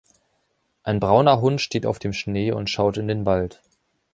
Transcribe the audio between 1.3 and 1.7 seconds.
Hund